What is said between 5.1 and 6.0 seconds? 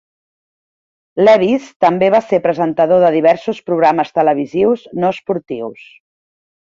esportius.